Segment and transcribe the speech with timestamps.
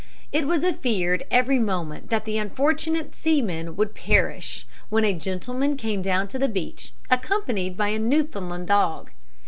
[0.31, 6.01] It was feared every moment that the unfortunate seamen would perish, when a gentleman came
[6.01, 9.11] down to the beach, accompanied by a Newfoundland dog.